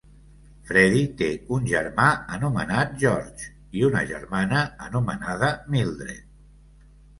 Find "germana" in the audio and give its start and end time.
4.15-4.65